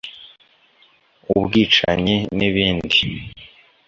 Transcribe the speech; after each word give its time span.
ubwicanyi 1.35 2.15
n’ibindi 2.37 2.99